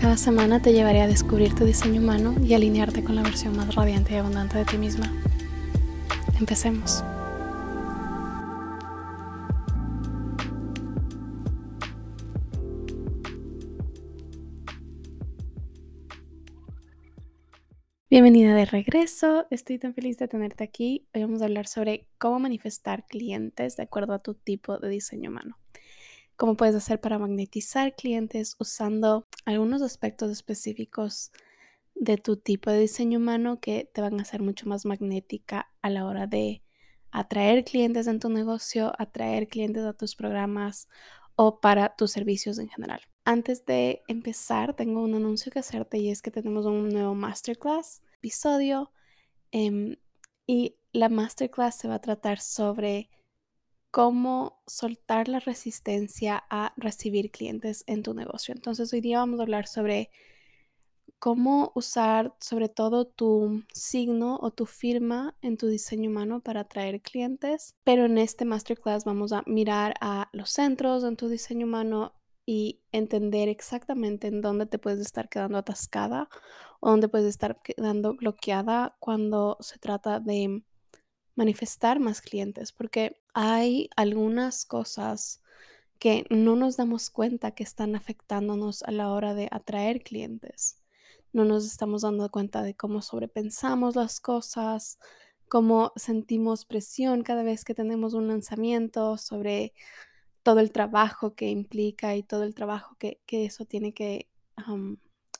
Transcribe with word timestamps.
Cada 0.00 0.16
semana 0.16 0.62
te 0.62 0.72
llevaré 0.72 1.00
a 1.00 1.08
descubrir 1.08 1.56
tu 1.56 1.64
diseño 1.64 2.00
humano 2.00 2.36
y 2.40 2.54
alinearte 2.54 3.02
con 3.02 3.16
la 3.16 3.22
versión 3.22 3.56
más 3.56 3.74
radiante 3.74 4.14
y 4.14 4.16
abundante 4.18 4.56
de 4.56 4.64
ti 4.64 4.78
misma. 4.78 5.12
Empecemos. 6.38 7.02
Bienvenida 18.08 18.54
de 18.54 18.66
regreso, 18.66 19.48
estoy 19.50 19.80
tan 19.80 19.94
feliz 19.94 20.16
de 20.18 20.28
tenerte 20.28 20.62
aquí. 20.62 21.08
Hoy 21.12 21.22
vamos 21.22 21.42
a 21.42 21.46
hablar 21.46 21.66
sobre 21.66 22.06
cómo 22.18 22.38
manifestar 22.38 23.04
clientes 23.04 23.76
de 23.76 23.82
acuerdo 23.82 24.14
a 24.14 24.20
tu 24.20 24.34
tipo 24.34 24.78
de 24.78 24.90
diseño 24.90 25.30
humano 25.30 25.58
cómo 26.38 26.56
puedes 26.56 26.76
hacer 26.76 27.00
para 27.00 27.18
magnetizar 27.18 27.94
clientes 27.96 28.56
usando 28.60 29.26
algunos 29.44 29.82
aspectos 29.82 30.30
específicos 30.30 31.32
de 31.96 32.16
tu 32.16 32.36
tipo 32.36 32.70
de 32.70 32.78
diseño 32.78 33.18
humano 33.18 33.58
que 33.60 33.90
te 33.92 34.00
van 34.00 34.18
a 34.18 34.22
hacer 34.22 34.40
mucho 34.40 34.68
más 34.68 34.86
magnética 34.86 35.68
a 35.82 35.90
la 35.90 36.06
hora 36.06 36.28
de 36.28 36.62
atraer 37.10 37.64
clientes 37.64 38.06
en 38.06 38.20
tu 38.20 38.28
negocio, 38.28 38.92
atraer 38.98 39.48
clientes 39.48 39.84
a 39.84 39.94
tus 39.94 40.14
programas 40.14 40.88
o 41.34 41.60
para 41.60 41.96
tus 41.96 42.12
servicios 42.12 42.60
en 42.60 42.68
general. 42.68 43.00
Antes 43.24 43.66
de 43.66 44.02
empezar, 44.06 44.74
tengo 44.74 45.02
un 45.02 45.16
anuncio 45.16 45.50
que 45.50 45.58
hacerte 45.58 45.98
y 45.98 46.08
es 46.08 46.22
que 46.22 46.30
tenemos 46.30 46.66
un 46.66 46.88
nuevo 46.88 47.16
masterclass 47.16 48.00
episodio 48.18 48.92
em, 49.50 49.96
y 50.46 50.76
la 50.92 51.08
masterclass 51.08 51.76
se 51.76 51.88
va 51.88 51.96
a 51.96 52.00
tratar 52.00 52.38
sobre 52.38 53.10
cómo 53.90 54.62
soltar 54.66 55.28
la 55.28 55.40
resistencia 55.40 56.44
a 56.50 56.72
recibir 56.76 57.30
clientes 57.30 57.84
en 57.86 58.02
tu 58.02 58.14
negocio. 58.14 58.54
Entonces 58.54 58.92
hoy 58.92 59.00
día 59.00 59.18
vamos 59.18 59.40
a 59.40 59.44
hablar 59.44 59.66
sobre 59.66 60.10
cómo 61.18 61.72
usar 61.74 62.34
sobre 62.40 62.68
todo 62.68 63.06
tu 63.06 63.64
signo 63.72 64.38
o 64.40 64.50
tu 64.50 64.66
firma 64.66 65.36
en 65.42 65.56
tu 65.56 65.66
diseño 65.66 66.10
humano 66.10 66.40
para 66.40 66.60
atraer 66.60 67.00
clientes. 67.00 67.74
Pero 67.84 68.04
en 68.04 68.18
este 68.18 68.44
masterclass 68.44 69.04
vamos 69.04 69.32
a 69.32 69.42
mirar 69.46 69.94
a 70.00 70.28
los 70.32 70.50
centros 70.50 71.04
en 71.04 71.16
tu 71.16 71.28
diseño 71.28 71.66
humano 71.66 72.14
y 72.46 72.80
entender 72.92 73.48
exactamente 73.48 74.28
en 74.28 74.40
dónde 74.40 74.66
te 74.66 74.78
puedes 74.78 75.00
estar 75.00 75.28
quedando 75.28 75.58
atascada 75.58 76.28
o 76.80 76.90
dónde 76.90 77.08
puedes 77.08 77.28
estar 77.28 77.60
quedando 77.62 78.14
bloqueada 78.14 78.96
cuando 79.00 79.58
se 79.60 79.78
trata 79.78 80.20
de 80.20 80.62
manifestar 81.38 82.00
más 82.00 82.20
clientes, 82.20 82.72
porque 82.72 83.16
hay 83.32 83.88
algunas 83.94 84.64
cosas 84.64 85.40
que 86.00 86.26
no 86.30 86.56
nos 86.56 86.76
damos 86.76 87.10
cuenta 87.10 87.52
que 87.52 87.62
están 87.62 87.94
afectándonos 87.94 88.82
a 88.82 88.90
la 88.90 89.12
hora 89.12 89.34
de 89.34 89.46
atraer 89.52 90.02
clientes. 90.02 90.82
No 91.32 91.44
nos 91.44 91.64
estamos 91.64 92.02
dando 92.02 92.28
cuenta 92.28 92.62
de 92.64 92.74
cómo 92.74 93.02
sobrepensamos 93.02 93.94
las 93.94 94.18
cosas, 94.18 94.98
cómo 95.48 95.92
sentimos 95.94 96.64
presión 96.64 97.22
cada 97.22 97.44
vez 97.44 97.64
que 97.64 97.74
tenemos 97.74 98.14
un 98.14 98.26
lanzamiento 98.26 99.16
sobre 99.16 99.74
todo 100.42 100.58
el 100.58 100.72
trabajo 100.72 101.36
que 101.36 101.50
implica 101.50 102.16
y 102.16 102.24
todo 102.24 102.42
el 102.42 102.56
trabajo 102.56 102.96
que, 102.98 103.20
eso 103.28 103.64
tiene 103.64 103.94
que 103.94 104.28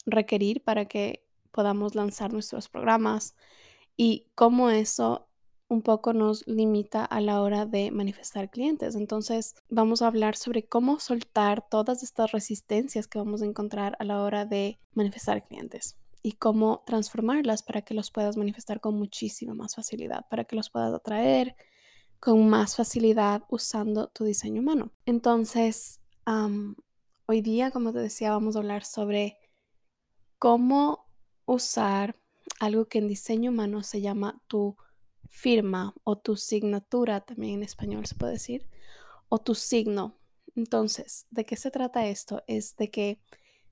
requerir 0.07 0.63
para 0.63 0.85
que 0.85 1.25
podamos 1.51 1.97
lanzar 1.97 2.33
nuestros 2.33 2.69
programas 2.69 3.35
y 3.97 4.29
cómo 4.37 4.71
eso 4.71 5.28
un 5.69 5.83
poco 5.83 6.13
nos 6.15 6.47
limita 6.47 7.05
a 7.05 7.21
la 7.21 7.43
hora 7.43 7.67
de 7.67 7.91
manifestar 7.91 8.51
clientes. 8.51 8.95
Entonces 8.95 9.55
vamos 9.69 10.01
a 10.01 10.07
hablar 10.07 10.35
sobre 10.35 10.67
cómo 10.67 10.99
soltar 10.99 11.69
todas 11.69 12.03
estas 12.03 12.33
resistencias 12.33 13.07
que 13.07 13.19
vamos 13.19 13.43
a 13.43 13.47
encontrar 13.47 13.97
a 13.99 14.05
la 14.05 14.23
hora 14.23 14.47
de 14.47 14.79
manifestar 14.95 15.47
clientes 15.47 15.99
y 16.23 16.33
cómo 16.33 16.83
transformarlas 16.87 17.63
para 17.63 17.83
que 17.83 17.95
los 17.95 18.11
puedas 18.11 18.37
manifestar 18.37 18.81
con 18.81 18.97
muchísima 18.97 19.55
más 19.55 19.75
facilidad, 19.75 20.27
para 20.29 20.45
que 20.45 20.57
los 20.57 20.71
puedas 20.71 20.93
atraer 20.95 21.55
con 22.19 22.49
más 22.49 22.75
facilidad 22.75 23.45
usando 23.49 24.09
tu 24.09 24.25
diseño 24.25 24.61
humano. 24.61 24.91
Entonces, 25.07 26.01
hoy 27.27 27.41
día, 27.43 27.71
como 27.71 27.93
te 27.93 28.01
decía, 28.01 28.33
vamos 28.33 28.57
a 28.57 28.59
hablar 28.59 28.85
sobre 28.85 29.39
cómo 30.39 31.07
usar 31.45 32.17
algo 32.59 32.87
que 32.87 32.99
en 32.99 33.09
diseño 33.09 33.51
humano 33.51 33.83
se 33.83 34.01
llama 34.01 34.43
tu 34.49 34.77
firma 35.29 35.95
o 36.05 36.19
tu 36.19 36.37
signatura, 36.37 37.21
también 37.21 37.55
en 37.55 37.63
español 37.63 38.07
se 38.07 38.15
puede 38.15 38.33
decir, 38.33 38.69
o 39.29 39.39
tu 39.39 39.55
signo. 39.55 40.19
Entonces, 40.57 41.27
¿de 41.31 41.45
qué 41.45 41.57
se 41.57 41.71
trata 41.71 42.07
esto? 42.07 42.43
Es 42.47 42.77
de 42.77 42.91
que 42.91 43.21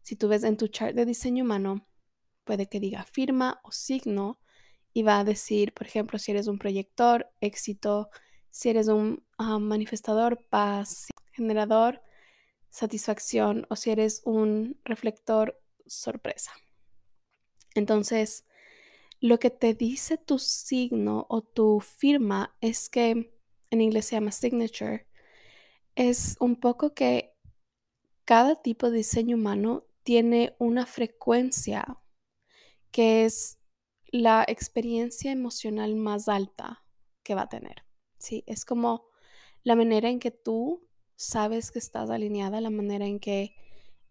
si 0.03 0.17
tú 0.17 0.29
ves 0.29 0.45
en 0.45 0.57
tu 0.57 0.69
chart 0.69 0.95
de 0.95 1.05
diseño 1.05 1.45
humano, 1.45 1.87
puede 2.45 2.69
que 2.69 2.81
diga 2.81 3.05
firma 3.05 3.61
o 3.65 3.73
signo 3.73 4.39
y 4.93 5.03
va 5.03 5.19
a 5.19 5.25
decir, 5.25 5.75
por 5.75 5.87
ejemplo, 5.87 6.19
si 6.19 6.31
eres 6.31 6.47
un 6.47 6.59
proyector, 6.59 7.29
éxito, 7.41 8.09
si 8.51 8.71
eres 8.71 8.89
un 8.89 9.27
ah, 9.37 9.59
manifestador, 9.59 10.47
paz, 10.49 11.09
generador, 11.33 12.03
satisfacción 12.71 13.67
o 13.69 13.77
si 13.77 13.91
eres 13.91 14.23
un 14.25 14.81
reflector, 14.85 15.61
sorpresa. 15.87 16.53
Entonces, 17.75 18.47
lo 19.21 19.39
que 19.39 19.51
te 19.51 19.75
dice 19.75 20.19
tu 20.19 20.39
signo 20.39 21.27
o 21.29 21.43
tu 21.43 21.81
firma 21.81 22.57
es 22.61 22.89
que 22.89 23.33
en 23.71 23.81
inglés 23.81 24.07
se 24.07 24.17
llama 24.17 24.33
signature. 24.33 25.07
Es 25.95 26.37
un 26.41 26.57
poco 26.57 26.95
que 26.95 27.35
cada 28.25 28.61
tipo 28.61 28.91
de 28.91 28.99
diseño 28.99 29.37
humano 29.37 29.85
tiene 30.03 30.55
una 30.59 30.87
frecuencia 30.87 31.99
que 32.91 33.25
es 33.25 33.59
la 34.07 34.45
experiencia 34.47 35.33
emocional 35.33 35.95
más 35.97 36.29
alta 36.29 36.85
que 37.23 37.35
va 37.35 37.43
a 37.43 37.49
tener. 37.49 37.85
Sí, 38.19 38.45
es 38.47 38.65
como 38.65 39.09
la 39.63 39.77
manera 39.77 40.09
en 40.09 40.21
que 40.21 40.31
tú 40.31 40.87
sabes 41.17 41.71
que 41.71 41.79
estás 41.79 42.11
alineada, 42.11 42.61
la 42.61 42.71
manera 42.71 43.07
en 43.07 43.19
que 43.19 43.55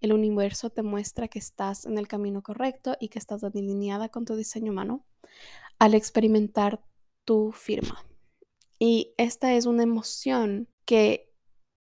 el 0.06 0.14
universo 0.14 0.70
te 0.70 0.84
muestra 0.84 1.28
que 1.28 1.40
estás 1.40 1.86
en 1.86 1.98
el 1.98 2.08
camino 2.08 2.42
correcto 2.42 2.96
y 3.00 3.10
que 3.10 3.20
estás 3.20 3.44
alineada 3.44 4.10
con 4.10 4.26
tu 4.26 4.36
diseño 4.36 4.72
humano 4.72 5.06
al 5.78 5.94
experimentar 5.94 6.82
tu 7.26 7.52
firma. 7.52 8.06
Y 8.80 9.14
esta 9.18 9.54
es 9.54 9.66
una 9.66 9.84
emoción 9.84 10.70
que 10.86 11.34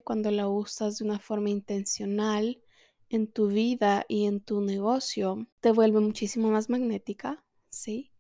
cuando 0.04 0.32
la 0.32 0.48
usas 0.48 0.98
de 0.98 1.06
una 1.06 1.20
forma 1.20 1.50
intencional 1.50 2.62
en 3.10 3.28
tu 3.28 3.48
vida 3.48 4.06
y 4.08 4.26
en 4.26 4.40
tu 4.40 4.62
negocio, 4.62 5.48
te 5.60 5.72
vuelve 5.72 6.00
muchísimo 6.00 6.50
más 6.50 6.70
magnética, 6.70 7.44
¿sí? 7.70 8.12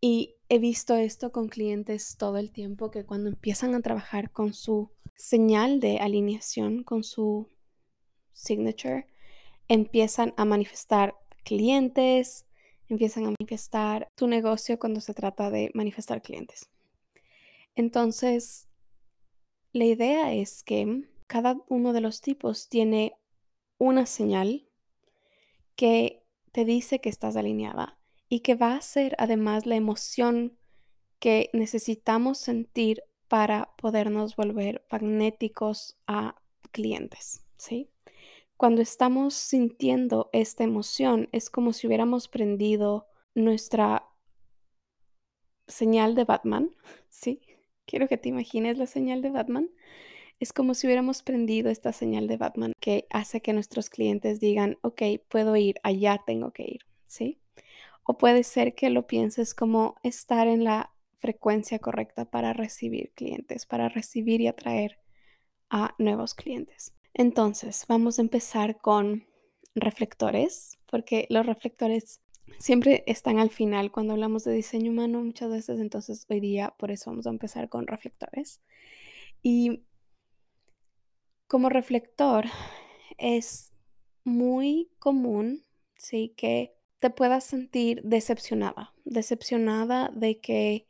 Y 0.00 0.36
he 0.48 0.58
visto 0.58 0.94
esto 0.94 1.30
con 1.30 1.48
clientes 1.48 2.16
todo 2.16 2.38
el 2.38 2.50
tiempo 2.50 2.90
que 2.90 3.04
cuando 3.04 3.28
empiezan 3.28 3.74
a 3.74 3.82
trabajar 3.82 4.32
con 4.32 4.54
su 4.54 4.90
señal 5.14 5.78
de 5.80 5.98
alineación, 5.98 6.84
con 6.84 7.04
su 7.04 7.48
signature, 8.32 9.06
empiezan 9.70 10.34
a 10.36 10.44
manifestar 10.44 11.14
clientes, 11.44 12.44
empiezan 12.88 13.26
a 13.26 13.34
manifestar 13.38 14.08
tu 14.16 14.26
negocio 14.26 14.80
cuando 14.80 15.00
se 15.00 15.14
trata 15.14 15.48
de 15.48 15.70
manifestar 15.74 16.22
clientes. 16.22 16.68
Entonces, 17.76 18.68
la 19.72 19.84
idea 19.84 20.34
es 20.34 20.64
que 20.64 21.08
cada 21.28 21.56
uno 21.68 21.92
de 21.92 22.00
los 22.00 22.20
tipos 22.20 22.68
tiene 22.68 23.14
una 23.78 24.06
señal 24.06 24.66
que 25.76 26.24
te 26.50 26.64
dice 26.64 27.00
que 27.00 27.08
estás 27.08 27.36
alineada 27.36 27.96
y 28.28 28.40
que 28.40 28.56
va 28.56 28.74
a 28.74 28.82
ser 28.82 29.14
además 29.18 29.66
la 29.66 29.76
emoción 29.76 30.58
que 31.20 31.48
necesitamos 31.52 32.38
sentir 32.38 33.04
para 33.28 33.70
podernos 33.76 34.34
volver 34.34 34.84
magnéticos 34.90 35.96
a 36.08 36.34
clientes, 36.72 37.44
¿sí? 37.54 37.88
Cuando 38.60 38.82
estamos 38.82 39.32
sintiendo 39.32 40.28
esta 40.34 40.64
emoción, 40.64 41.30
es 41.32 41.48
como 41.48 41.72
si 41.72 41.86
hubiéramos 41.86 42.28
prendido 42.28 43.06
nuestra 43.34 44.06
señal 45.66 46.14
de 46.14 46.24
Batman, 46.24 46.70
¿sí? 47.08 47.40
Quiero 47.86 48.06
que 48.06 48.18
te 48.18 48.28
imagines 48.28 48.76
la 48.76 48.84
señal 48.84 49.22
de 49.22 49.30
Batman. 49.30 49.70
Es 50.40 50.52
como 50.52 50.74
si 50.74 50.86
hubiéramos 50.86 51.22
prendido 51.22 51.70
esta 51.70 51.94
señal 51.94 52.28
de 52.28 52.36
Batman 52.36 52.74
que 52.80 53.06
hace 53.08 53.40
que 53.40 53.54
nuestros 53.54 53.88
clientes 53.88 54.40
digan, 54.40 54.76
ok, 54.82 55.04
puedo 55.28 55.56
ir, 55.56 55.80
allá 55.82 56.22
tengo 56.26 56.50
que 56.50 56.64
ir, 56.64 56.80
¿sí? 57.06 57.40
O 58.02 58.18
puede 58.18 58.44
ser 58.44 58.74
que 58.74 58.90
lo 58.90 59.06
pienses 59.06 59.54
como 59.54 59.94
estar 60.02 60.48
en 60.48 60.64
la 60.64 60.92
frecuencia 61.16 61.78
correcta 61.78 62.26
para 62.26 62.52
recibir 62.52 63.12
clientes, 63.14 63.64
para 63.64 63.88
recibir 63.88 64.42
y 64.42 64.48
atraer 64.48 64.98
a 65.70 65.94
nuevos 65.96 66.34
clientes. 66.34 66.92
Entonces, 67.14 67.84
vamos 67.88 68.18
a 68.18 68.22
empezar 68.22 68.80
con 68.80 69.26
reflectores, 69.74 70.78
porque 70.86 71.26
los 71.30 71.46
reflectores 71.46 72.20
siempre 72.58 73.04
están 73.06 73.38
al 73.38 73.50
final 73.50 73.92
cuando 73.92 74.14
hablamos 74.14 74.44
de 74.44 74.52
diseño 74.52 74.90
humano 74.90 75.22
muchas 75.22 75.50
veces, 75.50 75.80
entonces 75.80 76.26
hoy 76.28 76.40
día 76.40 76.74
por 76.78 76.90
eso 76.90 77.10
vamos 77.10 77.26
a 77.26 77.30
empezar 77.30 77.68
con 77.68 77.86
reflectores. 77.86 78.60
Y 79.42 79.84
como 81.46 81.68
reflector 81.68 82.46
es 83.18 83.72
muy 84.24 84.90
común, 84.98 85.64
sí, 85.96 86.34
que 86.36 86.76
te 86.98 87.10
puedas 87.10 87.44
sentir 87.44 88.02
decepcionada, 88.02 88.94
decepcionada 89.04 90.10
de 90.14 90.40
que 90.40 90.86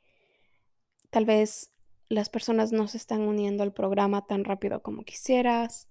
tal 1.11 1.25
vez 1.25 1.73
las 2.09 2.29
personas 2.29 2.73
no 2.73 2.89
se 2.89 2.97
están 2.97 3.23
uniendo 3.23 3.63
al 3.63 3.73
programa 3.73 4.27
tan 4.27 4.45
rápido 4.45 4.83
como 4.83 5.05
quisieras, 5.05 5.90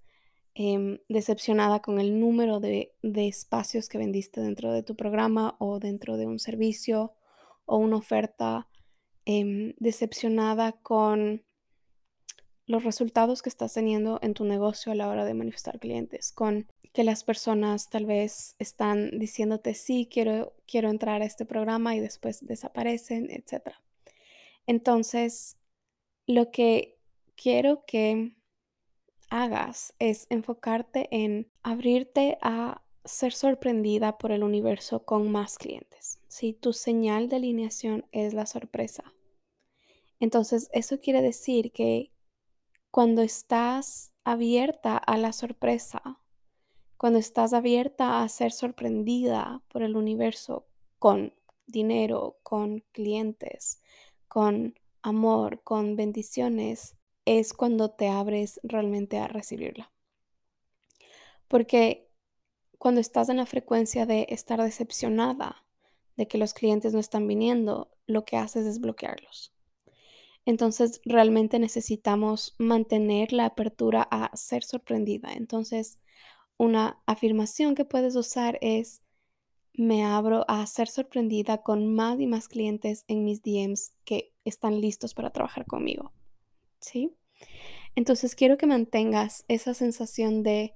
em, 0.56 1.00
decepcionada 1.10 1.82
con 1.82 2.00
el 2.00 2.20
número 2.20 2.60
de, 2.60 2.94
de 3.02 3.28
espacios 3.28 3.90
que 3.90 3.98
vendiste 3.98 4.42
dentro 4.42 4.72
de 4.72 4.84
tu 4.84 4.96
programa 4.96 5.56
o 5.60 5.80
dentro 5.80 6.18
de 6.18 6.26
un 6.26 6.40
servicio 6.40 7.14
o 7.66 7.78
una 7.78 7.98
oferta, 7.98 8.68
em, 9.26 9.74
decepcionada 9.80 10.74
con 10.74 11.44
los 12.66 12.84
resultados 12.84 13.42
que 13.42 13.50
estás 13.50 13.74
teniendo 13.74 14.20
en 14.22 14.34
tu 14.34 14.46
negocio 14.46 14.92
a 14.92 14.96
la 14.96 15.08
hora 15.08 15.26
de 15.26 15.34
manifestar 15.34 15.80
clientes, 15.80 16.32
con 16.32 16.68
que 16.94 17.04
las 17.04 17.24
personas 17.24 17.90
tal 17.90 18.06
vez 18.06 18.56
están 18.60 19.18
diciéndote 19.20 19.74
sí, 19.74 20.08
quiero, 20.12 20.54
quiero 20.68 20.90
entrar 20.90 21.22
a 21.22 21.26
este 21.26 21.46
programa 21.46 21.96
y 21.96 22.00
después 22.00 22.46
desaparecen, 22.46 23.30
etc. 23.32 23.76
Entonces, 24.68 25.58
lo 26.28 26.52
que 26.52 27.00
quiero 27.36 27.86
que 27.86 28.36
hagas 29.30 29.94
es 30.00 30.28
enfocarte 30.30 31.08
en 31.12 31.52
abrirte 31.64 32.38
a 32.42 32.82
ser 33.06 33.34
sorprendida 33.34 34.18
por 34.18 34.32
el 34.32 34.44
universo 34.44 35.06
con 35.06 35.32
más 35.32 35.58
clientes. 35.58 36.20
Si 36.28 36.54
tu 36.54 36.74
señal 36.74 37.30
de 37.30 37.38
alineación 37.38 38.06
es 38.12 38.34
la 38.34 38.46
sorpresa, 38.46 39.14
entonces 40.20 40.70
eso 40.74 41.00
quiere 41.00 41.22
decir 41.22 41.72
que 41.72 42.12
cuando 42.92 43.22
estás 43.22 44.14
abierta 44.24 44.98
a 44.98 45.18
la 45.18 45.32
sorpresa, 45.32 46.20
cuando 46.98 47.20
estás 47.20 47.54
abierta 47.54 48.22
a 48.22 48.30
ser 48.30 48.52
sorprendida 48.52 49.64
por 49.70 49.84
el 49.84 49.96
universo 49.96 50.68
con 50.98 51.34
dinero, 51.66 52.38
con 52.44 52.84
clientes, 52.92 53.82
con 54.28 54.76
amor, 55.02 55.62
con 55.64 55.96
bendiciones, 55.96 56.96
es 57.26 57.54
cuando 57.54 57.92
te 57.92 58.08
abres 58.08 58.60
realmente 58.64 59.18
a 59.18 59.28
recibirla. 59.28 59.92
Porque 61.48 62.10
cuando 62.78 63.02
estás 63.02 63.30
en 63.30 63.38
la 63.38 63.46
frecuencia 63.46 64.06
de 64.06 64.28
estar 64.30 64.62
decepcionada 64.62 65.66
de 66.16 66.28
que 66.28 66.38
los 66.38 66.54
clientes 66.54 66.94
no 66.94 67.00
están 67.00 67.28
viniendo, 67.28 67.92
lo 68.08 68.26
que 68.26 68.38
haces 68.38 68.66
es 68.66 68.80
bloquearlos. 68.80 69.54
Entonces, 70.46 71.02
realmente 71.06 71.60
necesitamos 71.60 72.56
mantener 72.58 73.34
la 73.34 73.46
apertura 73.46 74.08
a 74.10 74.36
ser 74.36 74.64
sorprendida. 74.64 75.34
Entonces, 75.34 76.00
una 76.58 77.02
afirmación 77.06 77.76
que 77.76 77.86
puedes 77.86 78.16
usar 78.16 78.58
es, 78.62 79.02
me 79.74 80.04
abro 80.04 80.46
a 80.48 80.66
ser 80.66 80.88
sorprendida 80.88 81.60
con 81.60 81.94
más 81.94 82.20
y 82.20 82.28
más 82.28 82.48
clientes 82.48 83.06
en 83.08 83.24
mis 83.24 83.42
DMs 83.44 83.94
que 84.04 84.34
están 84.44 84.82
listos 84.82 85.14
para 85.14 85.30
trabajar 85.30 85.66
conmigo. 85.66 86.12
¿Sí? 86.80 87.16
Entonces, 87.96 88.36
quiero 88.36 88.58
que 88.58 88.68
mantengas 88.68 89.46
esa 89.48 89.74
sensación 89.74 90.44
de 90.44 90.76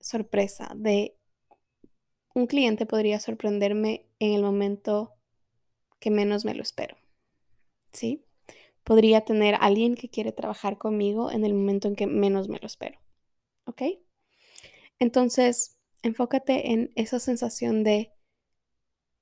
sorpresa, 0.00 0.72
de 0.76 1.16
un 2.34 2.46
cliente 2.46 2.86
podría 2.86 3.20
sorprenderme 3.20 4.06
en 4.18 4.32
el 4.34 4.42
momento 4.42 5.14
que 6.00 6.10
menos 6.10 6.44
me 6.44 6.54
lo 6.54 6.62
espero. 6.62 6.96
¿Sí? 7.92 8.24
podría 8.84 9.22
tener 9.22 9.56
alguien 9.60 9.96
que 9.96 10.10
quiere 10.10 10.30
trabajar 10.30 10.78
conmigo 10.78 11.32
en 11.32 11.44
el 11.44 11.54
momento 11.54 11.88
en 11.88 11.96
que 11.96 12.06
menos 12.06 12.48
me 12.48 12.58
lo 12.58 12.66
espero. 12.66 13.00
¿Ok? 13.64 13.82
Entonces, 14.98 15.78
enfócate 16.02 16.70
en 16.72 16.92
esa 16.94 17.18
sensación 17.18 17.82
de 17.82 18.12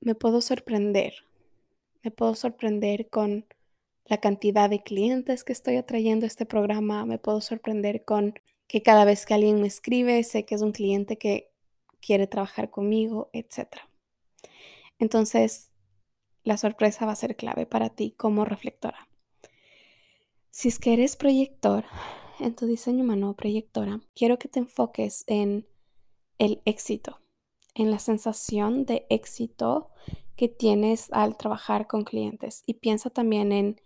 me 0.01 0.17
puedo 0.17 0.41
sorprender. 0.41 1.15
Me 2.03 2.11
puedo 2.11 2.35
sorprender 2.35 3.09
con 3.09 3.47
la 4.13 4.21
cantidad 4.21 4.69
de 4.69 4.83
clientes 4.83 5.43
que 5.43 5.55
estoy 5.55 5.77
atrayendo 5.77 6.27
a 6.27 6.29
este 6.29 6.45
programa. 6.45 7.07
Me 7.07 7.17
puedo 7.17 7.41
sorprender 7.41 8.05
con 8.05 8.35
que 8.67 8.83
cada 8.83 9.07
vez 9.07 9.25
que 9.25 9.33
alguien 9.33 9.63
me 9.63 9.67
escribe, 9.67 10.23
sé 10.23 10.45
que 10.45 10.55
es 10.55 10.61
un 10.61 10.73
cliente 10.73 11.17
que 11.17 11.51
quiere 11.99 12.27
trabajar 12.27 12.69
conmigo, 12.69 13.31
etc. 13.33 13.69
Entonces, 14.99 15.71
la 16.45 16.59
sorpresa 16.59 17.07
va 17.07 17.13
a 17.13 17.17
ser 17.17 17.37
clave 17.37 17.65
para 17.65 17.89
ti 17.89 18.11
como 18.15 18.45
reflectora. 18.45 19.09
Si 20.51 20.69
es 20.69 20.79
que 20.79 20.93
eres 20.93 21.17
proyector 21.17 21.87
en 22.39 22.55
tu 22.55 22.67
diseño 22.67 23.05
humano 23.05 23.31
o 23.31 23.35
proyectora, 23.35 24.03
quiero 24.15 24.39
que 24.39 24.49
te 24.49 24.59
enfoques 24.59 25.25
en 25.27 25.67
el 26.37 26.61
éxito, 26.67 27.23
en 27.75 27.91
la 27.91 27.99
sensación 27.99 28.85
de 28.85 29.07
éxito 29.09 29.89
que 30.37 30.49
tienes 30.49 31.11
al 31.13 31.39
trabajar 31.39 31.87
con 31.87 32.05
clientes 32.05 32.63
y 32.67 32.75
piensa 32.75 33.09
también 33.09 33.53
en 33.53 33.81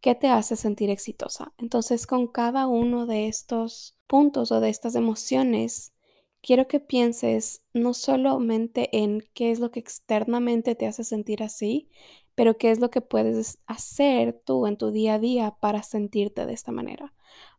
qué 0.00 0.14
te 0.14 0.28
hace 0.28 0.56
sentir 0.56 0.90
exitosa. 0.90 1.52
Entonces, 1.58 2.06
con 2.06 2.26
cada 2.26 2.66
uno 2.66 3.06
de 3.06 3.28
estos 3.28 3.96
puntos 4.06 4.52
o 4.52 4.60
de 4.60 4.68
estas 4.68 4.94
emociones, 4.94 5.92
quiero 6.40 6.68
que 6.68 6.80
pienses 6.80 7.62
no 7.74 7.94
solamente 7.94 8.96
en 8.96 9.22
qué 9.34 9.50
es 9.50 9.60
lo 9.60 9.70
que 9.70 9.80
externamente 9.80 10.74
te 10.74 10.86
hace 10.86 11.04
sentir 11.04 11.42
así, 11.42 11.90
pero 12.34 12.56
¿qué 12.56 12.70
es 12.70 12.78
lo 12.78 12.90
que 12.90 13.00
puedes 13.00 13.58
hacer 13.66 14.40
tú 14.44 14.66
en 14.66 14.76
tu 14.76 14.92
día 14.92 15.14
a 15.14 15.18
día 15.18 15.56
para 15.60 15.82
sentirte 15.82 16.46
de 16.46 16.52
esta 16.52 16.70
manera? 16.70 17.14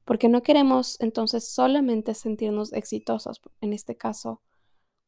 Porque 0.05 0.29
no 0.29 0.41
queremos 0.41 0.99
entonces 1.01 1.47
solamente 1.47 2.13
sentirnos 2.13 2.71
exitosos, 2.71 3.41
en 3.61 3.73
este 3.73 3.97
caso, 3.97 4.41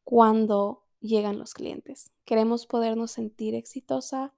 cuando 0.03 0.83
llegan 0.99 1.39
los 1.39 1.53
clientes. 1.53 2.11
Queremos 2.25 2.67
podernos 2.67 3.11
sentir 3.11 3.55
exitosa 3.55 4.33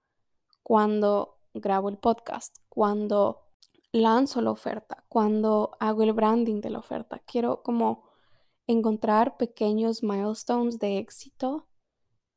cuando 0.62 1.40
grabo 1.54 1.90
el 1.90 1.98
podcast, 1.98 2.58
cuando 2.70 3.44
lanzo 3.92 4.42
la 4.42 4.52
oferta, 4.52 5.06
cuando 5.08 5.72
hago 5.80 6.04
el 6.04 6.14
branding 6.14 6.62
de 6.62 6.72
la 6.72 6.80
oferta. 6.80 7.20
Quiero 7.26 7.62
como 7.62 8.04
encontrar 8.68 9.38
pequeños 9.38 10.04
milestones 10.04 10.80
de 10.80 10.98
éxito 10.98 11.68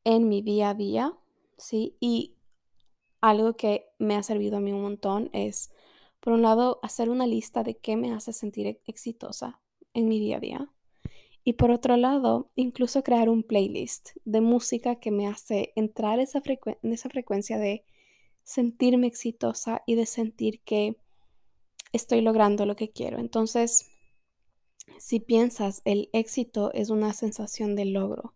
en 0.04 0.28
mi 0.28 0.42
día 0.42 0.70
a 0.70 0.75
día, 0.75 1.14
¿sí? 1.56 1.96
Y 1.99 2.37
algo 3.20 3.54
que 3.56 3.88
me 3.99 4.16
ha 4.16 4.23
servido 4.23 4.58
a 4.58 4.61
mí 4.61 4.73
un 4.73 4.82
montón 4.82 5.30
es, 5.32 5.70
por 6.20 6.32
un 6.32 6.42
lado, 6.42 6.78
hacer 6.82 7.08
una 7.08 7.26
lista 7.26 7.62
de 7.62 7.78
qué 7.78 7.96
me 7.96 8.12
hace 8.12 8.32
sentir 8.32 8.80
exitosa 8.87 9.61
en 9.94 10.08
mi 10.08 10.20
día 10.20 10.37
a 10.37 10.40
día. 10.40 10.73
Y 11.42 11.54
por 11.54 11.70
otro 11.70 11.96
lado, 11.96 12.50
incluso 12.56 13.02
crear 13.02 13.28
un 13.28 13.44
playlist 13.44 14.11
de 14.25 14.40
música 14.40 14.96
que 14.96 15.12
me 15.12 15.28
hace 15.28 15.73
entrar 15.76 16.18
esa 16.18 16.42
en 16.82 16.92
esa 16.92 17.08
frecuencia 17.08 17.56
de 17.58 17.85
sentirme 18.46 19.08
exitosa 19.08 19.82
y 19.86 19.96
de 19.96 20.06
sentir 20.06 20.62
que 20.62 20.96
estoy 21.92 22.20
logrando 22.20 22.64
lo 22.64 22.76
que 22.76 22.92
quiero. 22.92 23.18
Entonces, 23.18 23.90
si 24.98 25.18
piensas, 25.18 25.82
el 25.84 26.08
éxito 26.12 26.72
es 26.72 26.88
una 26.88 27.12
sensación 27.12 27.74
de 27.74 27.86
logro. 27.86 28.34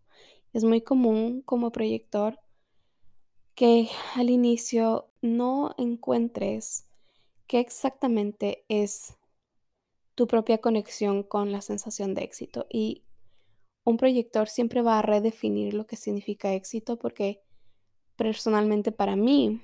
Es 0.51 0.65
muy 0.65 0.81
común 0.81 1.41
como 1.41 1.71
proyector 1.71 2.39
que 3.55 3.87
al 4.15 4.29
inicio 4.29 5.09
no 5.21 5.73
encuentres 5.77 6.89
qué 7.47 7.61
exactamente 7.61 8.65
es 8.67 9.15
tu 10.13 10.27
propia 10.27 10.57
conexión 10.57 11.23
con 11.23 11.53
la 11.53 11.61
sensación 11.61 12.15
de 12.15 12.23
éxito. 12.23 12.67
Y 12.69 13.05
un 13.85 13.95
proyector 13.95 14.49
siempre 14.49 14.81
va 14.81 14.99
a 14.99 15.03
redefinir 15.03 15.73
lo 15.73 15.87
que 15.87 15.95
significa 15.95 16.53
éxito 16.53 16.99
porque 16.99 17.41
personalmente 18.17 18.91
para 18.91 19.15
mí 19.15 19.61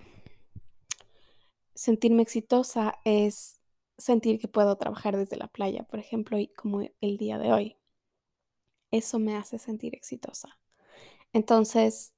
sentirme 1.77 2.23
exitosa 2.23 2.99
es 3.05 3.61
sentir 3.97 4.39
que 4.39 4.47
puedo 4.47 4.75
trabajar 4.77 5.15
desde 5.15 5.37
la 5.37 5.47
playa, 5.47 5.83
por 5.83 5.99
ejemplo, 5.99 6.37
y 6.37 6.47
como 6.47 6.81
el 6.81 7.17
día 7.17 7.37
de 7.37 7.53
hoy. 7.53 7.77
Eso 8.91 9.19
me 9.19 9.35
hace 9.35 9.59
sentir 9.59 9.95
exitosa. 9.95 10.59
Entonces, 11.33 12.13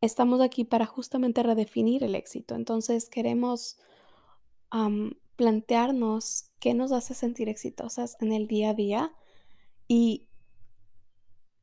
estamos 0.00 0.40
aquí 0.40 0.64
para 0.64 0.86
justamente 0.86 1.42
redefinir 1.42 2.02
el 2.02 2.14
éxito. 2.14 2.54
Entonces 2.54 3.08
queremos 3.08 3.78
plantearnos 5.36 6.50
qué 6.58 6.74
nos 6.74 6.92
hace 6.92 7.14
sentir 7.14 7.48
exitosas 7.48 8.16
en 8.20 8.32
el 8.32 8.46
día 8.46 8.70
a 8.70 8.74
día 8.74 9.14
y 9.88 10.28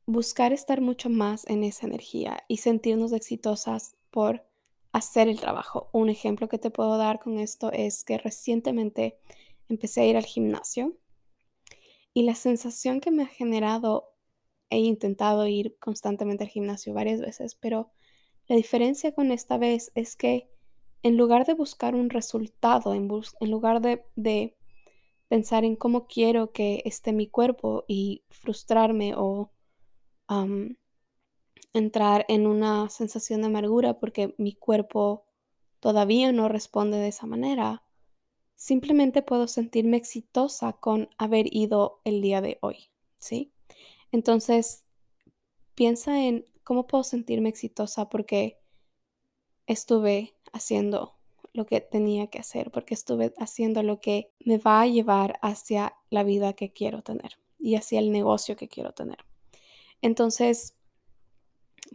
buscar 0.06 0.52
estar 0.52 0.80
mucho 0.80 1.10
más 1.10 1.46
en 1.48 1.64
esa 1.64 1.86
energía 1.86 2.44
y 2.48 2.58
sentirnos 2.58 3.12
exitosas 3.12 3.96
por 4.10 4.47
hacer 4.92 5.28
el 5.28 5.40
trabajo. 5.40 5.90
Un 5.92 6.08
ejemplo 6.08 6.48
que 6.48 6.58
te 6.58 6.70
puedo 6.70 6.96
dar 6.96 7.18
con 7.20 7.38
esto 7.38 7.72
es 7.72 8.04
que 8.04 8.18
recientemente 8.18 9.18
empecé 9.68 10.02
a 10.02 10.06
ir 10.06 10.16
al 10.16 10.24
gimnasio 10.24 10.96
y 12.14 12.22
la 12.22 12.34
sensación 12.34 13.00
que 13.00 13.10
me 13.10 13.22
ha 13.22 13.26
generado, 13.26 14.10
he 14.70 14.78
intentado 14.78 15.46
ir 15.46 15.76
constantemente 15.78 16.44
al 16.44 16.50
gimnasio 16.50 16.92
varias 16.94 17.20
veces, 17.20 17.54
pero 17.54 17.92
la 18.48 18.56
diferencia 18.56 19.12
con 19.12 19.30
esta 19.30 19.58
vez 19.58 19.92
es 19.94 20.16
que 20.16 20.50
en 21.02 21.16
lugar 21.16 21.46
de 21.46 21.54
buscar 21.54 21.94
un 21.94 22.10
resultado, 22.10 22.94
en, 22.94 23.06
lugar 23.06 23.80
de, 23.80 24.56
pensar 25.28 25.64
en 25.64 25.76
cómo 25.76 26.06
quiero 26.06 26.52
que 26.52 26.82
esté 26.84 27.12
mi 27.12 27.28
cuerpo 27.28 27.84
y 27.86 28.24
frustrarme 28.30 29.14
o 29.16 29.52
entrar 31.72 32.24
en 32.28 32.46
una 32.46 32.88
sensación 32.90 33.40
de 33.40 33.48
amargura 33.48 33.98
porque 33.98 34.34
mi 34.38 34.54
cuerpo 34.54 35.26
todavía 35.80 36.32
no 36.32 36.48
responde 36.48 36.98
de 36.98 37.08
esa 37.08 37.26
manera, 37.26 37.84
simplemente 38.54 39.22
puedo 39.22 39.46
sentirme 39.46 39.96
exitosa 39.96 40.72
con 40.74 41.08
haber 41.18 41.46
ido 41.54 42.00
el 42.04 42.20
día 42.20 42.40
de 42.40 42.58
hoy, 42.60 42.90
¿sí? 43.16 43.52
Entonces, 44.10 44.84
piensa 45.74 46.24
en 46.24 46.44
cómo 46.64 46.86
puedo 46.86 47.04
sentirme 47.04 47.48
exitosa 47.48 48.08
porque 48.08 48.58
estuve 49.66 50.34
haciendo 50.52 51.18
lo 51.52 51.66
que 51.66 51.80
tenía 51.80 52.28
que 52.28 52.38
hacer, 52.38 52.70
porque 52.70 52.94
estuve 52.94 53.32
haciendo 53.38 53.82
lo 53.82 54.00
que 54.00 54.32
me 54.44 54.58
va 54.58 54.80
a 54.82 54.86
llevar 54.86 55.38
hacia 55.42 55.94
la 56.10 56.24
vida 56.24 56.52
que 56.54 56.72
quiero 56.72 57.02
tener 57.02 57.38
y 57.58 57.76
hacia 57.76 57.98
el 57.98 58.12
negocio 58.12 58.56
que 58.56 58.68
quiero 58.68 58.92
tener. 58.92 59.18
Entonces, 60.02 60.77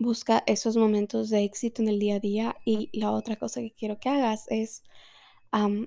busca 0.04 0.44
esos 0.46 0.78
momentos 0.78 1.32
de 1.32 1.44
éxito 1.44 1.82
en 1.82 1.88
el 1.88 1.98
día 1.98 2.18
a 2.18 2.20
día 2.20 2.56
y 2.64 2.90
la 2.98 3.12
otra 3.12 3.38
cosa 3.38 3.62
que 3.62 3.72
quiero 3.72 4.00
que 4.00 4.10
hagas 4.10 4.46
es 4.50 4.84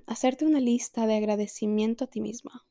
hacerte 0.05 0.45
una 0.45 0.59
lista 0.59 1.07
de 1.07 1.15
agradecimiento 1.15 2.03
a 2.03 2.07
ti 2.07 2.19
misma. 2.19 2.65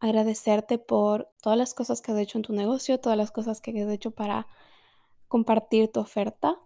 Agradecerte 0.00 0.78
por 0.78 1.32
todas 1.40 1.56
las 1.56 1.72
cosas 1.72 2.02
que 2.02 2.12
has 2.12 2.18
hecho 2.18 2.36
en 2.36 2.42
tu 2.42 2.52
negocio, 2.52 3.00
todas 3.00 3.16
las 3.16 3.30
cosas 3.30 3.60
que 3.60 3.70
has 3.70 3.90
hecho 3.90 4.10
para 4.10 4.46
compartir 5.28 5.90
tu 5.90 6.00
oferta 6.00 6.58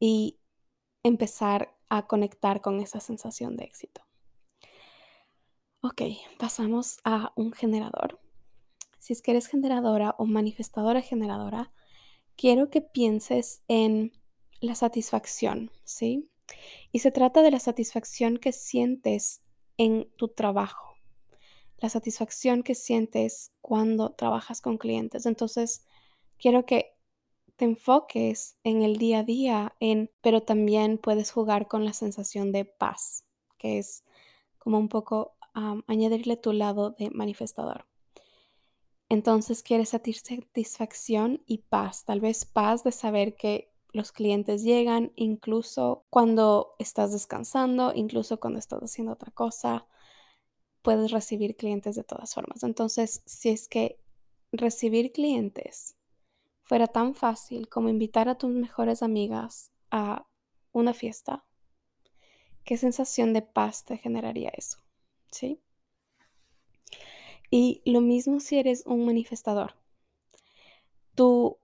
y 0.00 0.40
empezar 1.04 1.76
a 1.88 2.06
conectar 2.06 2.60
con 2.60 2.80
esa 2.80 3.00
sensación 3.00 3.56
de 3.56 3.64
éxito. 3.64 4.02
Ok, 5.80 6.02
pasamos 6.38 6.98
a 7.04 7.32
un 7.36 7.52
generador. 7.52 8.18
Si 8.98 9.12
es 9.12 9.22
que 9.22 9.30
eres 9.30 9.46
generadora 9.46 10.14
o 10.18 10.26
manifestadora 10.26 11.00
generadora, 11.02 11.72
quiero 12.38 12.70
que 12.70 12.80
pienses 12.80 13.62
en 13.68 14.12
la 14.60 14.76
satisfacción, 14.76 15.70
¿sí? 15.84 16.30
Y 16.92 17.00
se 17.00 17.10
trata 17.10 17.42
de 17.42 17.50
la 17.50 17.58
satisfacción 17.58 18.38
que 18.38 18.52
sientes 18.52 19.42
en 19.76 20.08
tu 20.16 20.28
trabajo, 20.28 20.94
la 21.78 21.88
satisfacción 21.90 22.62
que 22.62 22.74
sientes 22.74 23.52
cuando 23.60 24.12
trabajas 24.12 24.60
con 24.60 24.78
clientes. 24.78 25.26
Entonces, 25.26 25.84
quiero 26.38 26.64
que 26.64 26.96
te 27.56 27.64
enfoques 27.64 28.56
en 28.62 28.82
el 28.82 28.96
día 28.96 29.18
a 29.18 29.24
día, 29.24 29.74
en, 29.80 30.10
pero 30.20 30.42
también 30.42 30.96
puedes 30.96 31.32
jugar 31.32 31.66
con 31.66 31.84
la 31.84 31.92
sensación 31.92 32.52
de 32.52 32.64
paz, 32.64 33.24
que 33.58 33.78
es 33.78 34.04
como 34.58 34.78
un 34.78 34.88
poco 34.88 35.34
añadirle 35.88 36.36
tu 36.36 36.52
lado 36.52 36.90
de 36.90 37.10
manifestador. 37.10 37.84
Entonces 39.08 39.62
quieres 39.62 39.88
satisfacción 39.90 41.42
y 41.46 41.58
paz, 41.58 42.04
tal 42.04 42.20
vez 42.20 42.44
paz 42.44 42.84
de 42.84 42.92
saber 42.92 43.36
que 43.36 43.72
los 43.92 44.12
clientes 44.12 44.62
llegan 44.62 45.12
incluso 45.16 46.04
cuando 46.10 46.74
estás 46.78 47.12
descansando, 47.12 47.92
incluso 47.94 48.38
cuando 48.38 48.58
estás 48.58 48.82
haciendo 48.82 49.12
otra 49.12 49.32
cosa, 49.32 49.86
puedes 50.82 51.10
recibir 51.10 51.56
clientes 51.56 51.96
de 51.96 52.04
todas 52.04 52.34
formas. 52.34 52.62
Entonces, 52.62 53.22
si 53.24 53.48
es 53.48 53.66
que 53.68 53.98
recibir 54.52 55.12
clientes 55.12 55.96
fuera 56.62 56.86
tan 56.86 57.14
fácil 57.14 57.68
como 57.68 57.88
invitar 57.88 58.28
a 58.28 58.36
tus 58.36 58.50
mejores 58.50 59.02
amigas 59.02 59.72
a 59.90 60.26
una 60.72 60.92
fiesta, 60.92 61.44
¿qué 62.64 62.76
sensación 62.76 63.32
de 63.32 63.40
paz 63.42 63.84
te 63.84 63.96
generaría 63.96 64.50
eso? 64.50 64.78
¿Sí? 65.30 65.62
Y 67.50 67.82
lo 67.84 68.00
mismo 68.00 68.40
si 68.40 68.58
eres 68.58 68.84
un 68.86 69.06
manifestador. 69.06 69.74
Tu 71.14 71.58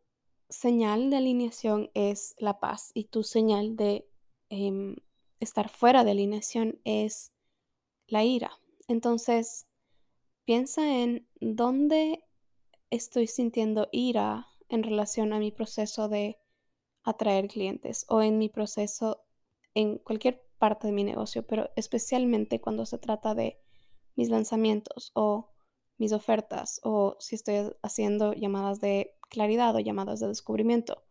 señal 0.49 1.11
de 1.11 1.17
alineación 1.17 1.91
es 1.95 2.35
la 2.38 2.61
paz 2.61 2.91
y 2.95 3.05
tu 3.05 3.23
señal 3.23 3.76
de 3.76 4.09
em, 4.49 4.97
estar 5.41 5.69
fuera 5.69 6.05
de 6.05 6.12
alineación 6.12 6.81
es 6.85 7.33
la 8.07 8.25
ira. 8.25 8.53
Entonces, 8.88 9.67
piensa 10.45 11.03
en 11.03 11.29
dónde 11.41 12.25
estoy 12.91 13.26
sintiendo 13.26 13.88
ira 13.93 14.47
en 14.69 14.83
relación 14.83 15.33
a 15.33 15.38
mi 15.38 15.50
proceso 15.50 16.09
de 16.09 16.38
atraer 17.03 17.49
clientes 17.49 18.07
o 18.09 18.23
en 18.23 18.38
mi 18.38 18.49
proceso 18.49 19.25
en 19.75 19.99
cualquier 19.99 20.47
parte 20.59 20.87
de 20.87 20.93
mi 20.93 21.05
negocio, 21.05 21.47
pero 21.47 21.71
especialmente 21.76 22.61
cuando 22.61 22.87
se 22.87 22.99
trata 22.99 23.35
de 23.35 23.61
mis 24.17 24.31
lanzamientos 24.31 25.11
o 25.14 25.54
mis 25.99 26.13
ofertas 26.13 26.81
o 26.83 27.17
si 27.21 27.35
estoy 27.37 27.73
haciendo 27.83 28.33
llamadas 28.33 28.81
de 28.81 29.15
claridad 29.29 29.75
o 29.77 29.81
llamadas 29.81 30.21
de 30.21 30.29
descubrimiento. 30.29 31.05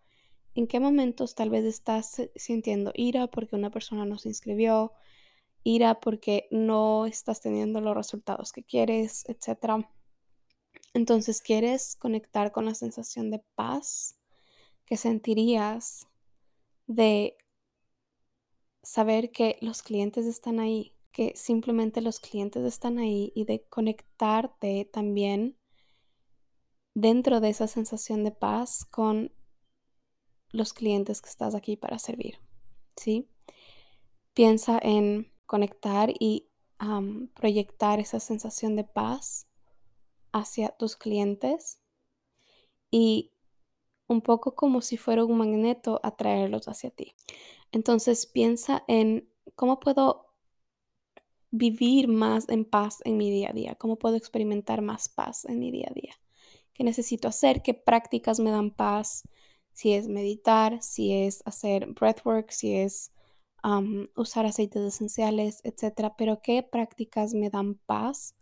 ¿En 0.56 0.68
qué 0.68 0.80
momentos 0.80 1.36
tal 1.36 1.50
vez 1.50 1.66
estás 1.66 2.22
sintiendo 2.36 2.92
ira 2.96 3.28
porque 3.28 3.56
una 3.56 3.72
persona 3.72 4.06
no 4.06 4.18
se 4.18 4.30
inscribió, 4.30 4.94
ira 5.64 6.00
porque 6.00 6.48
no 6.52 7.06
estás 7.06 7.42
teniendo 7.42 7.82
los 7.82 7.96
resultados 7.96 8.52
que 8.52 8.64
quieres, 8.64 9.24
etcétera? 9.28 9.90
Entonces, 10.94 11.42
¿quieres 11.42 11.96
conectar 11.96 12.52
con 12.52 12.66
la 12.66 12.76
sensación 12.76 13.32
de 13.32 13.44
paz 13.56 14.20
que 14.86 14.98
sentirías 14.98 16.08
de 16.86 17.38
saber 18.84 19.32
que 19.32 19.58
los 19.62 19.82
clientes 19.82 20.26
están 20.26 20.60
ahí, 20.60 20.94
que 21.14 21.34
simplemente 21.36 22.02
los 22.02 22.20
clientes 22.20 22.66
están 22.66 22.98
ahí 22.98 23.32
y 23.36 23.46
de 23.46 23.64
conectarte 23.70 24.90
también 24.92 25.58
dentro 26.96 27.40
de 27.40 27.50
esa 27.50 27.68
sensación 27.68 28.24
de 28.24 28.32
paz 28.32 28.84
con 28.84 29.32
los 30.50 30.74
clientes 30.74 31.22
que 31.22 31.30
estás 31.30 31.56
aquí 31.56 31.78
para 31.78 32.00
servir, 32.00 32.40
¿sí? 32.98 33.30
Piensa 34.34 34.80
en 34.82 35.32
conectar 35.46 36.12
y 36.20 36.50
proyectar 37.36 38.00
esa 38.00 38.20
sensación 38.20 38.76
de 38.76 38.84
paz 38.84 39.48
hacia 40.34 40.70
tus 40.70 40.98
clientes 40.98 41.80
y 42.92 43.32
un 44.08 44.22
poco 44.22 44.54
como 44.54 44.82
si 44.82 44.98
fuera 44.98 45.24
un 45.24 45.38
magneto 45.38 46.00
atraerlos 46.04 46.68
hacia 46.68 46.90
ti. 46.90 47.16
Entonces 47.72 48.26
piensa 48.26 48.84
en 48.88 49.30
cómo 49.56 49.80
puedo 49.80 50.23
vivir 51.56 52.08
más 52.08 52.50
en 52.50 52.66
paz 52.66 52.98
en 53.06 53.16
mi 53.16 53.30
día 53.30 53.52
a 53.52 53.54
día, 53.54 53.76
cómo 53.76 53.98
puedo 53.98 54.16
experimentar 54.16 54.82
más 54.82 55.08
paz 55.08 55.46
en 55.46 55.60
mi 55.60 55.70
día 55.70 55.88
a 55.92 55.94
día, 55.94 56.16
qué 56.74 56.84
necesito 56.84 57.28
hacer, 57.28 57.62
qué 57.62 57.76
prácticas 57.76 58.40
me 58.40 58.50
dan 58.50 58.72
paz, 58.72 59.22
si 59.72 59.94
es 59.94 60.08
meditar, 60.08 60.82
si 60.82 61.14
es 61.14 61.44
hacer 61.46 61.94
breathwork, 61.94 62.50
si 62.50 62.76
es 62.76 63.12
usar 64.16 64.48
aceites 64.48 64.82
esenciales, 64.82 65.62
etcétera, 65.64 66.16
pero 66.18 66.42
qué 66.42 66.64
prácticas 66.64 67.36
me 67.36 67.52
dan 67.52 67.76
paz 67.86 68.36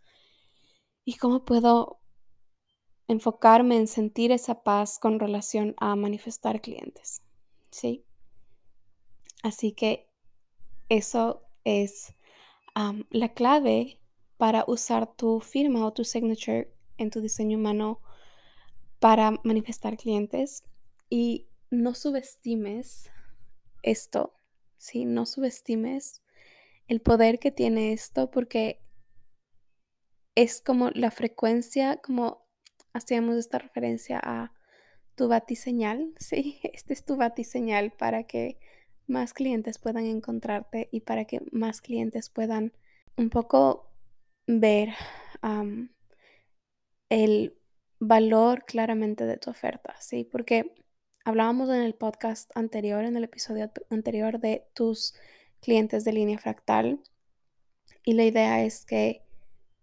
y 1.04 1.14
cómo 1.14 1.44
puedo 1.44 2.00
enfocarme 3.08 3.76
en 3.76 3.88
sentir 3.88 4.32
esa 4.32 4.62
paz 4.62 4.98
con 4.98 5.20
relación 5.20 5.74
a 5.76 5.94
manifestar 5.96 6.62
clientes. 6.62 7.22
¿Sí? 7.70 8.06
Así 9.42 9.72
que 9.72 10.08
eso 10.88 11.42
es 11.64 12.14
la 12.74 13.28
clave 13.34 14.00
para 14.36 14.64
usar 14.66 15.14
tu 15.14 15.40
firma 15.40 15.86
o 15.86 15.92
tu 15.92 16.04
signature 16.04 16.72
en 16.98 17.10
tu 17.10 17.20
diseño 17.20 17.58
humano 17.58 18.00
para 18.98 19.32
manifestar 19.44 19.96
clientes 19.96 20.64
y 21.10 21.48
no 21.70 21.94
subestimes 21.94 23.10
esto, 23.82 24.34
¿sí? 24.78 25.04
No 25.04 25.26
subestimes 25.26 26.22
el 26.86 27.00
poder 27.00 27.38
que 27.38 27.50
tiene 27.50 27.92
esto 27.92 28.30
porque 28.30 28.80
es 30.34 30.60
como 30.60 30.90
la 30.90 31.10
frecuencia, 31.10 31.98
como 31.98 32.46
hacíamos 32.92 33.36
esta 33.36 33.58
referencia 33.58 34.20
a 34.22 34.52
tu 35.14 35.28
batiseñal, 35.28 36.14
¿sí? 36.18 36.60
Este 36.62 36.92
es 36.92 37.04
tu 37.04 37.16
batiseñal 37.16 37.92
para 37.92 38.24
que 38.24 38.58
más 39.06 39.34
clientes 39.34 39.78
puedan 39.78 40.06
encontrarte 40.06 40.88
y 40.92 41.00
para 41.00 41.24
que 41.24 41.40
más 41.50 41.80
clientes 41.80 42.30
puedan 42.30 42.72
un 43.16 43.30
poco 43.30 43.90
ver 44.46 44.90
el 47.08 47.56
valor 47.98 48.64
claramente 48.64 49.26
de 49.26 49.36
tu 49.36 49.50
oferta, 49.50 49.94
¿sí? 50.00 50.24
Porque 50.24 50.74
hablábamos 51.24 51.68
en 51.68 51.82
el 51.82 51.94
podcast 51.94 52.50
anterior, 52.56 53.04
en 53.04 53.16
el 53.16 53.24
episodio 53.24 53.70
anterior 53.90 54.40
de 54.40 54.66
tus 54.74 55.14
clientes 55.60 56.04
de 56.04 56.12
línea 56.12 56.38
fractal 56.38 57.00
y 58.04 58.14
la 58.14 58.24
idea 58.24 58.64
es 58.64 58.84
que 58.84 59.22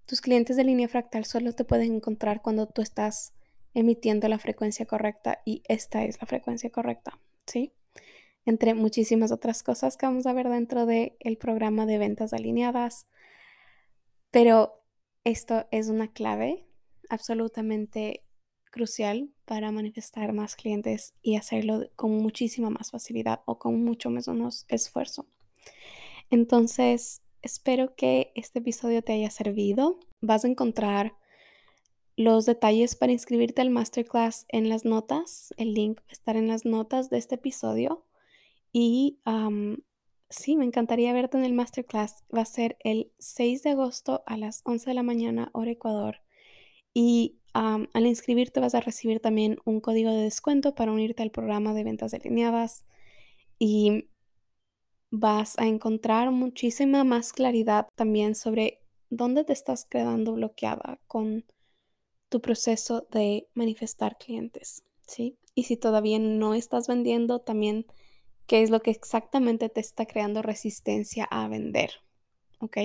tus 0.05 0.21
clientes 0.21 0.57
de 0.57 0.63
línea 0.63 0.87
fractal 0.87 1.25
solo 1.25 1.53
te 1.53 1.63
pueden 1.63 1.95
encontrar 1.95 2.41
cuando 2.41 2.67
tú 2.67 2.81
estás 2.81 3.33
emitiendo 3.73 4.27
la 4.27 4.39
frecuencia 4.39 4.85
correcta 4.85 5.39
y 5.45 5.61
esta 5.67 6.03
es 6.03 6.19
la 6.19 6.27
frecuencia 6.27 6.69
correcta, 6.71 7.19
¿sí? 7.45 7.71
Entre 8.45 8.73
muchísimas 8.73 9.31
otras 9.31 9.63
cosas 9.63 9.97
que 9.97 10.05
vamos 10.05 10.25
a 10.25 10.33
ver 10.33 10.49
dentro 10.49 10.85
del 10.85 11.37
programa 11.39 11.85
de 11.85 11.97
ventas 11.97 12.33
alineadas. 12.33 13.07
Pero 14.31 14.83
esto 15.23 15.67
es 15.71 15.89
una 15.89 16.11
clave 16.11 16.65
absolutamente 17.09 18.23
crucial 18.71 19.29
para 19.45 19.71
manifestar 19.71 20.33
más 20.33 20.55
clientes 20.55 21.15
y 21.21 21.35
hacerlo 21.35 21.89
con 21.95 22.11
muchísima 22.11 22.69
más 22.69 22.91
facilidad 22.91 23.41
o 23.45 23.59
con 23.59 23.83
mucho 23.83 24.09
menos 24.09 24.65
esfuerzo. 24.67 25.27
Entonces, 26.29 27.23
espero 27.41 27.95
que 27.95 28.31
este 28.35 28.59
episodio 28.59 29.01
te 29.01 29.13
haya 29.13 29.31
servido. 29.31 29.99
Vas 30.21 30.45
a 30.45 30.47
encontrar 30.47 31.13
los 32.15 32.45
detalles 32.45 32.95
para 32.95 33.11
inscribirte 33.11 33.61
al 33.61 33.69
masterclass 33.69 34.45
en 34.49 34.69
las 34.69 34.85
notas. 34.85 35.53
El 35.57 35.73
link 35.73 36.01
va 36.07 36.37
en 36.37 36.47
las 36.47 36.65
notas 36.65 37.09
de 37.09 37.17
este 37.17 37.35
episodio. 37.35 38.05
Y 38.71 39.19
sí, 40.29 40.55
me 40.55 40.65
encantaría 40.65 41.13
verte 41.13 41.37
en 41.37 41.43
el 41.43 41.53
masterclass. 41.53 42.23
Va 42.35 42.41
a 42.41 42.45
ser 42.45 42.77
el 42.83 43.11
6 43.19 43.63
de 43.63 43.71
agosto 43.71 44.23
a 44.25 44.37
las 44.37 44.61
11 44.65 44.89
de 44.89 44.93
la 44.93 45.03
mañana, 45.03 45.49
hora 45.53 45.71
Ecuador. 45.71 46.21
Y 46.93 47.37
al 47.53 48.05
inscribirte 48.05 48.59
vas 48.59 48.75
a 48.75 48.81
recibir 48.81 49.19
también 49.19 49.57
un 49.65 49.81
código 49.81 50.11
de 50.11 50.23
descuento 50.23 50.75
para 50.75 50.91
unirte 50.91 51.23
al 51.23 51.31
programa 51.31 51.73
de 51.73 51.83
ventas 51.83 52.11
delineadas. 52.11 52.85
Y 53.57 54.09
vas 55.11 55.57
a 55.57 55.65
encontrar 55.65 56.31
muchísima 56.31 57.03
más 57.03 57.33
claridad 57.33 57.87
también 57.95 58.35
sobre 58.35 58.79
dónde 59.09 59.43
te 59.43 59.53
estás 59.53 59.85
quedando 59.85 60.33
bloqueada 60.33 60.99
con 61.07 61.45
tu 62.29 62.41
proceso 62.41 63.07
de 63.11 63.47
manifestar 63.55 64.17
clientes, 64.19 64.83
¿sí? 65.07 65.35
Y 65.55 65.63
si 65.63 65.77
todavía 65.77 66.19
no 66.19 66.53
estás 66.53 66.87
vendiendo, 66.87 67.39
también 67.39 67.87
qué 68.49 68.63
es 68.63 68.71
lo 68.71 68.81
que 68.81 68.89
exactamente 68.89 69.69
te 69.69 69.79
está 69.79 70.07
creando 70.07 70.41
resistencia 70.41 71.25
a 71.29 71.47
vender, 71.47 71.91
¿ok? 72.59 72.77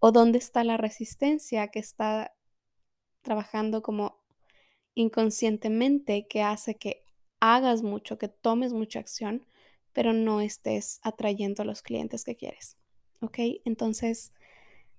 O 0.00 0.12
dónde 0.12 0.36
está 0.36 0.64
la 0.64 0.76
resistencia 0.76 1.68
que 1.68 1.78
está 1.78 2.36
trabajando 3.22 3.82
como 3.82 4.18
inconscientemente 4.94 6.26
que 6.28 6.42
hace 6.42 6.74
que 6.74 7.02
hagas 7.40 7.82
mucho, 7.82 8.18
que 8.18 8.28
tomes 8.28 8.74
mucha 8.74 8.98
acción, 8.98 9.46
pero 9.94 10.12
no 10.12 10.42
estés 10.42 11.00
atrayendo 11.02 11.62
a 11.62 11.66
los 11.66 11.80
clientes 11.80 12.22
que 12.22 12.36
quieres. 12.36 12.76
¿Ok? 13.22 13.38
Entonces, 13.64 14.34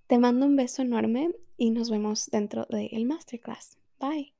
te 0.07 0.17
mando 0.17 0.47
un 0.47 0.55
beso 0.55 0.81
enorme 0.81 1.35
y 1.55 1.69
nos 1.69 1.91
vemos 1.91 2.31
dentro 2.31 2.65
del 2.71 3.05
masterclass. 3.05 3.77
Bye. 3.99 4.36